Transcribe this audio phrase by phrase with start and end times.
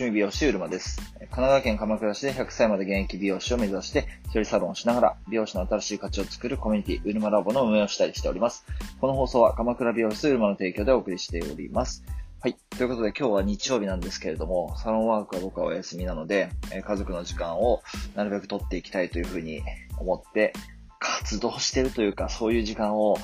[0.00, 0.96] 趣味美容師うるまです。
[0.96, 8.64] 神奈川県鎌倉市で100歳まで現役美容師を目指して、一人サロンをしながら、美容師の新しい価値を作るコミュニティ、うるまラボの運営をしたりしております。
[8.98, 12.02] この放送は鎌倉美容室うるまの提供でお送りしております。
[12.40, 12.56] はい。
[12.70, 17.82] ということで今日は日曜日なんですけれども、サロンワークは僕はお休みなので、え家族の時間を
[18.14, 19.60] なるべく取っていきたいというふうに
[19.98, 20.54] 思って、
[20.98, 23.18] 活動してるというか、そういう時間を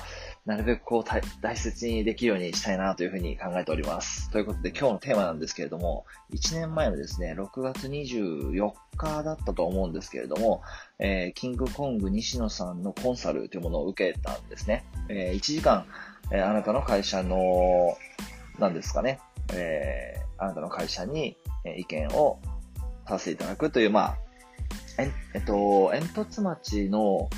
[0.47, 4.31] なるべくこう大切にできるようにしたいなというふうに考えております。
[4.31, 10.61] ということで今日のテーマなんですけれども、1年前のですね、6月24日だったと思うんですけれども、
[10.99, 14.85] えーキングコング西野さんのコンサルというものを受けたんですね。
[15.09, 15.85] え1時間、
[16.31, 17.97] えーあなたの会社の、
[18.57, 19.19] なんですかね、
[19.53, 21.35] えーあなたの会社に
[21.77, 22.39] 意見を
[23.05, 24.17] させていただくという、まあ、
[24.97, 27.29] ええっと、煙突町の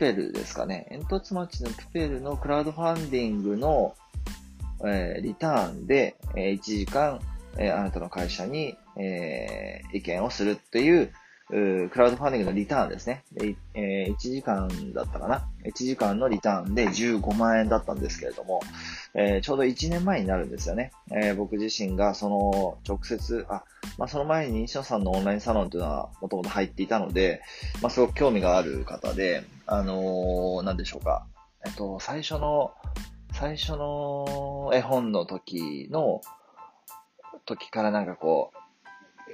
[0.00, 0.86] ペルですかね。
[0.88, 3.94] 煙突町のプペルのクラウドファンディングの、
[4.82, 7.20] えーリターンで、えー1時間、
[7.58, 11.12] えーあなたの会社に、えー意見をするっていう、
[11.50, 13.24] クラウドファンディングのリターンですね。
[13.32, 15.46] でえー1時間だったかな。
[15.64, 18.62] 1時間のリターンで15万円だったんですけれども、
[19.12, 20.92] えーちょうど1年前になるんですよね。
[21.12, 23.64] えー僕自身がその直接、あ、
[23.98, 27.42] まあ、その前に西野さんのオンラインサロンというのはもともと入っていたので、
[27.82, 31.26] まあ、すごく興味がある方で、あのーなんでしょうか。
[31.64, 32.72] えっと、最初の、
[33.32, 36.20] 最初の絵本の時の、
[37.46, 38.52] 時からなんかこ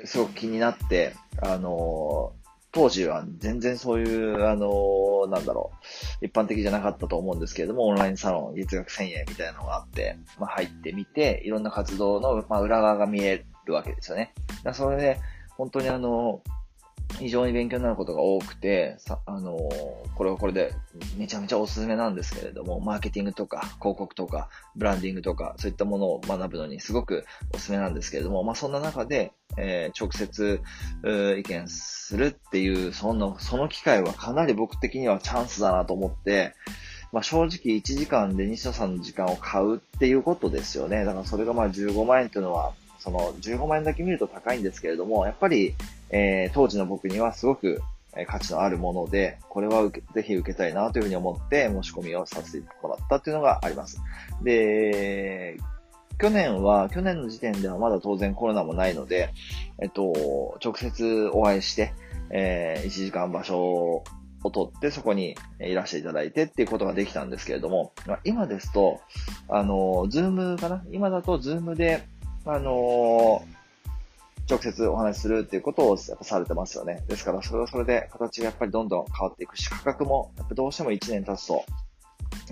[0.03, 5.73] う、すごく気になって、あのー当時は全然そういう、あのーなんだろ
[6.21, 14.35] う、一般的じゃなかったと思うんですけれども、オンラインサロン月額1000円みたいなのがあって、まあ、入ってみて、いろんな活動の、まあ、裏側が見えるわけですよね。
[14.63, 15.19] だそれで、
[15.57, 16.56] 本当にあのー、
[17.19, 19.57] 非常に勉強になることが多くて、さあの、
[20.15, 20.75] これはこれで
[21.17, 30.61] めちゃめちゃおすすめなんですけれども、マーケティングとか広告とかブランディングとかそういったものを学ぶのにすごくおすすめなんですけれども、まあそんな中で、えー直接
[31.39, 36.55] 意見するっていう、その、その機会はかなり僕的にはチャンスだなと思って、
[37.13, 41.05] まあ正直1時間で西野さんの時間を買うっていうことですよね。
[41.05, 45.75] だからそれがまあ15万円っていうのは、その15万円だけ見ると高いんですけれども、やっぱり、
[46.11, 47.83] えー当時の僕にはすごく
[48.27, 54.01] 価値のあるもので、これは受けぜひ受けたいなというふうに思って申し込みをさせてもらったというのがあります。
[54.43, 55.59] で、
[56.19, 59.31] 去年は、去年の時点ではまだ当然コロナもないので、
[59.79, 61.93] えっと、直接お会いして、
[62.31, 67.93] え1時間場所を取ってそこにいらしていただいてっていうことができたんですけれども、
[68.25, 69.01] 今ですと、
[69.49, 70.83] あの、 Zoom かな？
[70.91, 72.03] 今だと Zoom で、
[72.47, 73.45] あの
[74.49, 77.05] 直接お話しするっていうことをやっぱされてますよね。
[77.09, 81.65] ですから、それはそれで形がやっぱりどんどん変わっていくし、価格もやっぱどうしても1年経つと、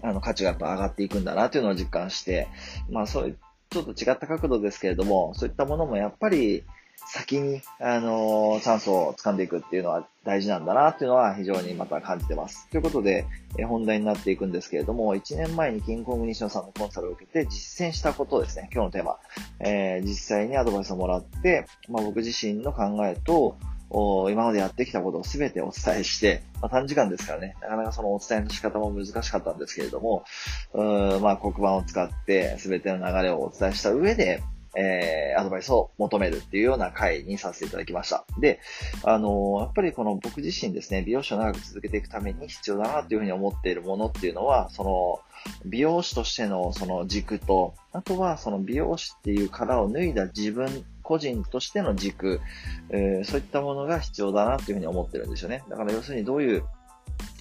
[0.02, 2.48] あの、価値がやっぱ上がっていくんだなというのを実感して、
[2.90, 3.38] まあそういう、
[3.70, 6.64] ちょっと違った角度ですけれども、そういったものもやっぱり
[7.14, 12.68] 先に、あのチャンスを掴んでいくっていうのは大事なんだなっていうのは非常にまた感じてます。
[12.70, 13.24] ということで、
[13.56, 19.16] え本題になっていくんですけれども、1年前にキングコング西野さんのコンサルを受けて実践したことですね、今日のテーマ。
[19.60, 23.56] えー実際にアドバイスをもらって、まあ、僕自身の考えと、
[24.28, 30.24] 今までやってきたことを全てお伝えして、まあ、短時間ですからね、なかなかそのお伝えの仕方も難しかったんですけれども、
[30.72, 34.42] うーまあ、黒板を使って全ての流れをお伝えした上で、
[34.76, 38.24] えーアドバイスを求めるっていうような回にさせていただきました。
[38.38, 38.60] で、
[39.02, 45.20] あのーやっぱりこの僕自身ですね、美容師を長く続けていくために必要だなというふうに思っているものっていうのは、その、
[45.66, 52.40] 美容師としてのその軸と、あとはその美容師っていう殻を脱いだ自分、個人としての軸、
[52.90, 55.62] えーそういったものが必要だなというふうに思ってるんですよね。
[55.68, 56.64] だから要するにどういう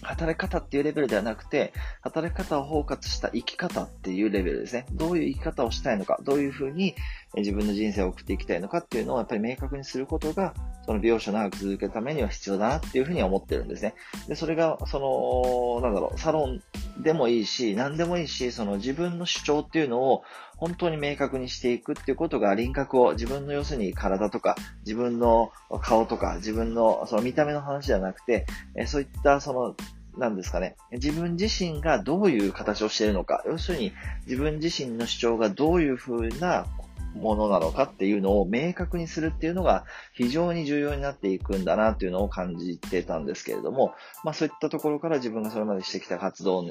[0.03, 4.85] 働き方っていうレベルではなくて、働き方を包括した生き方っていうレベルですね。
[4.91, 6.95] どういう生き方をしたいのか、どういうふうに
[7.35, 10.53] 自分の人生を送っていきたいのかっていうのをやっぱり明確にすることが、
[10.85, 13.95] その美容師を長く続けるためには必要だなっていうふうに思ってるんですね。
[14.27, 16.61] で、それが、その、なんだろう、サロン
[16.97, 20.23] でもいいし、何でもいいし、その自分の主張っていうのを
[20.57, 24.55] 本当に明確にしていくっていうことが輪郭を自分の要するに体とか
[24.85, 25.51] 自分の
[25.81, 28.45] 顔とか自分のその見た目の話じゃなくて、
[28.75, 29.75] えそういったその
[30.17, 30.75] なんですかね。
[30.91, 33.43] 自分自身がどういう形をしているのか。
[33.47, 33.93] 要するに、
[34.27, 36.67] 自分自身の主張がどういうふうな
[37.15, 43.93] ものなのかっていうのを明確にするっていうのが非常に重要になっていくんだなっていうのを感じてたんですけれども、
[44.23, 46.63] まあそういったところから自分がそれまでしてきた活動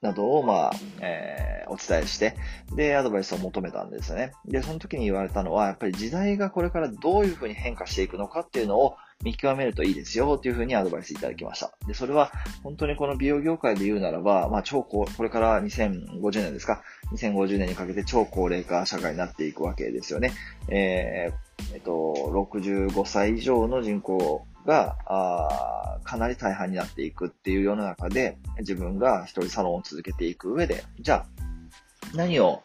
[0.00, 2.36] などを、まあ、えーお伝えして、
[2.74, 4.32] で、アドバイスを求めたんですよね。
[4.44, 11.72] で、その時に言われたのは、やっぱり時代がこれからどういうふうに変化していくのかっていうのを見極めるといいですよというふうにアドバイスいただきました。
[11.86, 12.32] で、それは
[12.64, 16.82] 本当にこの美容業界で言うならば、まあ超高、これから2050年ですか
[17.12, 20.32] ?2050 年にかけて超高齢化社会になっていくわけですよね。
[20.68, 22.14] えー、えっと、
[22.52, 32.62] 65歳以上の人口が、あかなり大半になっていくっていう世の中で、自分が一人サロンを続けていく上で、じゃあ、何を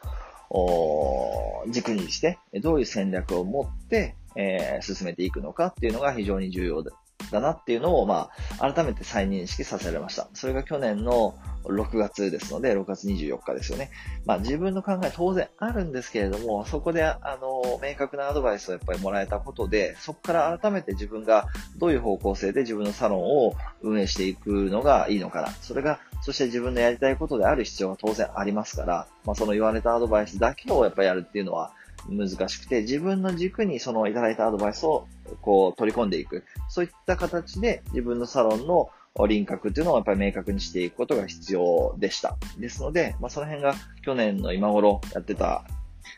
[1.69, 6.91] 軸にして、どういう戦略を持って、えー、進めていくのかっていうのが非常に重要だ
[7.39, 8.29] なっていうのを、ま
[8.59, 10.29] あ、改めて再認識させられました。
[10.33, 11.35] それが去年の
[11.67, 13.91] 6月ですので、6月24日ですよね。
[14.25, 21.47] まあ、自分の考え当然あるんですけれども、そこで、あの、明確なアドバイスをやっぱりもらえたことで、そこから改めて自分が
[21.77, 25.49] どういう方向性で自分のサロンを運営していくのがいいのかな。
[25.49, 31.71] それが、そして自分のやりたいことである必要が当然ありますから、まあ、その言われたアドバイスだけをやっぱりやるっていうのは、
[32.09, 35.07] 難しくて、自分の軸にそのいただいたアドバイスを
[35.41, 36.43] こう取り込んでいく。
[36.69, 38.89] そういった形で自分のサロンの
[39.27, 42.35] 輪郭っていうのをやっぱり明確にしていくことが必要でした。
[42.59, 45.63] ですので、まあ、その辺が去年の今頃やってた、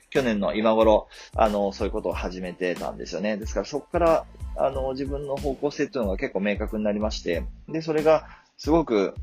[0.09, 3.37] 去年の今頃、あの、そういうことを始めてたんですよね。
[3.37, 8.27] ですからそこから、あの、自分の方向性っていうのが結構明確になりまして、で、それが
[8.57, 9.13] すごく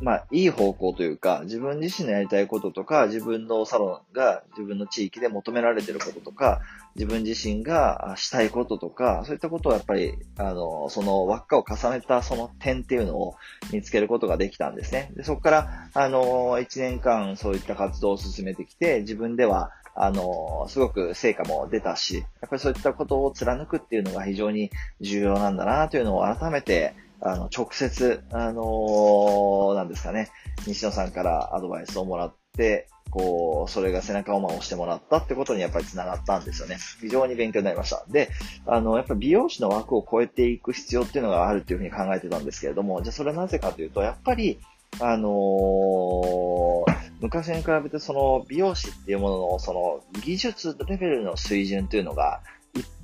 [0.00, 6.60] まあ、いい方向というか、自分自身のやりたいこととか、自分のサロンが自分の地域で求められてることとか、
[6.94, 13.36] 自分自身がしたいこととか、そういったことをやっぱり、あの、その輪っかを重ねたその点っていうのを
[13.72, 15.12] 見つけることができたんですね。
[15.14, 24.70] で、そこから、あの、1年間そういった活動を進めてきて、自分では、あの、すごく成果も出たし、やっぱりそういったことを貫くっていうのが非常に
[25.00, 30.30] 重要なんだなというのを改めて、あの、直接、あのー、なんですかね、
[30.66, 36.76] 西野さんからアドバイスをもらって、こう、それが背中を押してもらったってことにやっぱり繋がったんですよね。
[37.00, 38.04] 非常に勉強になりました。
[38.08, 38.28] で、
[38.66, 44.58] あの、やっぱり美容師の枠を超えていく必要っていうのがあるっていうふうに考えてたんですけれども、じゃあそれはなぜかというと、やっぱり、
[45.00, 46.84] あのー、
[47.20, 52.40] 昔に比べてその美容師っていうもののその技術レベルの水準というのが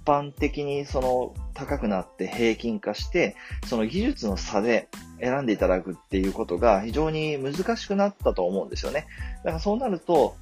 [0.04, 4.88] 般的にその高くなって平均化して、その技術の差で
[5.20, 9.06] 選んでいただくっていうことが非常に難しくなったと思うんですよね。
[9.44, 10.36] だからそうなると、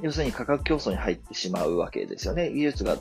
[0.00, 2.50] 要するに価格競争に入ってしまうわけですよね。
[2.50, 2.96] 技術が、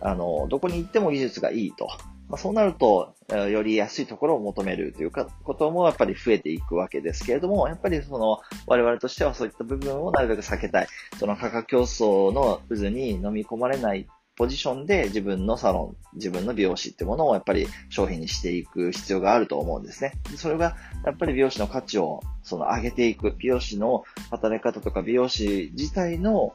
[0.00, 1.88] あの、どこに行っても技術がいいと。
[2.28, 10.86] まあ、そうなると、より安いところを求めるというか、こともやっぱり増えていくわけですけれども、やっぱりその、我々としてはそういった部分をなるべく避けたい。
[11.18, 20.12] その価格競争の渦に飲み込まれないポジションで自分のサロン、自分の美容師ってものをやっぱり商品にしていく必要があると思うんですね。
[20.36, 26.54] それがやっぱり美容師の価値をその上げていく、美容師の働き方とか美容師自体の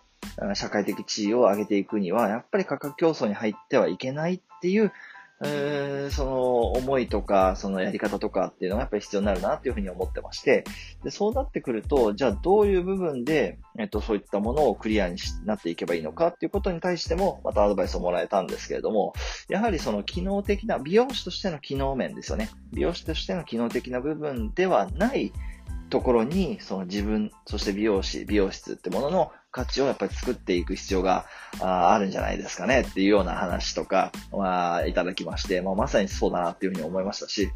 [0.53, 4.91] 社会的地位を上げていくには、やっぱり価格競争に入ってはいけないっていう
[5.41, 10.65] えー、その思いとか、そのやり方とかっていうのがやっぱり必要になるなっていうふうに思ってまして、
[11.03, 19.13] で、そうなってくると、じゃあどういう部分で、えっと、そういったものをクリアになっていけばいいのかっていうことに対しても、またアドバイスをもらえたんですけれども、
[19.47, 22.49] やはりその機能的な、美容師としての機能面ですよね。
[22.73, 25.31] 美容師としての機能的な部分ではない
[25.89, 31.25] ところに、その自分、そして美容師、美容室ってものの価値をやっぱり作っていく必要が
[31.59, 32.81] あるんじゃないですかね。
[32.81, 37.51] っていうような話とか、まあ、いただきまして、まあ、まさにそうだなっていうふうに思いましたし、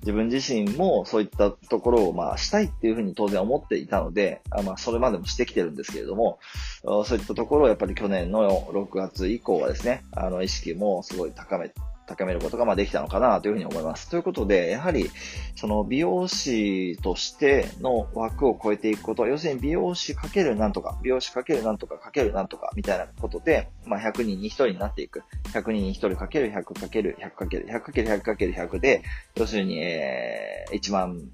[0.00, 6.38] 自分自身もそういったところをまあしたいっていうふうに当然思っていたので、まあそれまでもしてきてるんですけれども、
[6.82, 11.70] そういったところをやっぱり去年の6月以降はですね、あの意識もすごい高め
[12.10, 14.10] 高めることがまできたのかなというふうに思います。
[14.10, 15.10] ということで、やはり、
[15.54, 25.22] その美容師としての枠を超えていくこと、要するに美容師かけるなんとか、美容師かけるなんとかかけるなんとかみたいなことで、まあ、100人に1人になっていく。
[25.52, 29.02] 100人に1人かける100かける100かける100かける100かける100で、
[29.36, 31.30] 要するに、えー、1万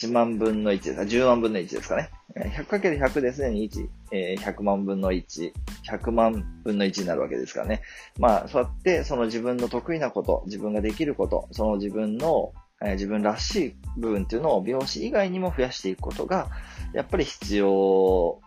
[0.00, 2.10] 1万分の1ですか ?10 万分の1ですかね。
[2.36, 5.52] 100×100 ですでに1、えー、100万分の1、
[5.90, 7.82] 100万分の1になるわけですからね。
[8.18, 16.48] まあ、そうやって、その自分の得意なこと、自分ができること、その自分の、えー、自分らしい部分っていうのを美容師以外にも増やしていくことが、
[16.94, 18.40] やっぱり必要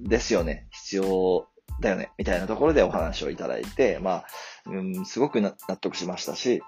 [0.00, 0.66] ですよね。
[0.70, 1.46] 必要
[1.80, 2.10] だよね。
[2.18, 4.24] みたいなところでお話をいただいて、まあ、
[4.66, 6.60] うん、すごく納得しましたし、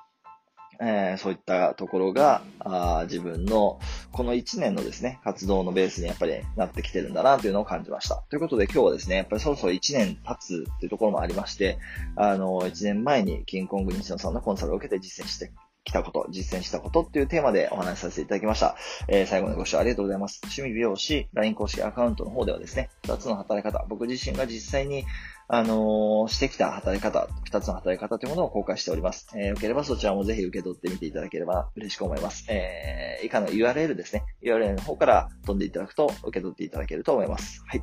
[0.80, 3.78] えー、そういったところが、あ自分の
[4.12, 8.22] この1年のですね、活動のベースにやっぱりなってきてるんだなというのを感じました。
[8.30, 11.78] ということで今日はですね、やっぱりそろそろ1年経つっていうところもありまして、
[12.16, 15.52] あの、1年前にキングコング西野さんのコンサルを受けて実践して
[15.90, 18.76] きたこと、実践したことっていうテーマでお話しさせていただきました。
[19.08, 20.40] えー、最後までご視聴ありがとうございます。
[20.44, 25.04] 趣味美容師 LINE 公式アカウントの方ではですね、2つの働き方、僕自身が実際に
[25.52, 29.26] あのー、してきた働き方、二つの働き方というものを公開しております。
[29.34, 32.46] えー、よければそちらもぜひ受け取ってみていただければ嬉しく思います。
[32.48, 34.22] えー、以下の URL ですね。
[34.42, 37.64] URL の方から飛んでいただくと受け取っていただけると思います。
[37.66, 37.82] はい。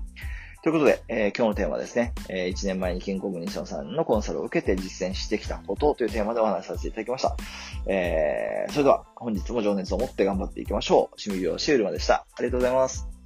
[0.68, 7.38] ということで、えー、今日のテーマはですね、えー、1年前に健康部西野さんのコンサルを受けて実践してきたことというテーマでお話しさせていただきました。
[7.86, 11.16] えー、それでは本日も情熱を持って頑張っていきましょう。
[11.16, 12.16] 清水良シールマでした。
[12.16, 13.17] ありがとうございます。